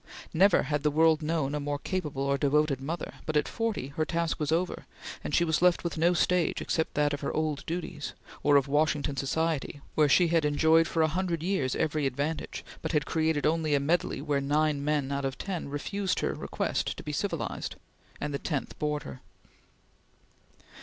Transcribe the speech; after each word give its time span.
Never 0.33 0.63
had 0.63 0.81
the 0.81 0.89
world 0.89 1.21
known 1.21 1.53
a 1.53 1.59
more 1.59 1.77
capable 1.77 2.23
or 2.23 2.35
devoted 2.35 2.81
mother, 2.81 3.13
but 3.27 3.37
at 3.37 3.47
forty 3.47 3.89
her 3.89 4.03
task 4.03 4.39
was 4.39 4.51
over, 4.51 4.87
and 5.23 5.35
she 5.35 5.43
was 5.43 5.61
left 5.61 5.83
with 5.83 5.95
no 5.95 6.15
stage 6.15 6.59
except 6.59 6.95
that 6.95 7.13
of 7.13 7.21
her 7.21 7.31
old 7.31 7.63
duties, 7.67 8.13
or 8.41 8.55
of 8.55 8.67
Washington 8.67 9.15
society 9.15 9.79
where 9.93 10.09
she 10.09 10.29
had 10.29 10.43
enjoyed 10.43 10.87
for 10.87 11.03
a 11.03 11.07
hundred 11.07 11.43
years 11.43 11.75
every 11.75 12.07
advantage, 12.07 12.65
but 12.81 12.93
had 12.93 13.05
created 13.05 13.45
only 13.45 13.75
a 13.75 13.79
medley 13.79 14.23
where 14.23 14.41
nine 14.41 14.83
men 14.83 15.11
out 15.11 15.23
of 15.23 15.37
ten 15.37 15.69
refused 15.69 16.21
her 16.21 16.33
request 16.33 16.97
to 16.97 17.03
be 17.03 17.11
civilized, 17.11 17.75
and 18.19 18.33
the 18.33 18.39
tenth 18.39 18.79
bored 18.79 19.03
her. 19.03 19.21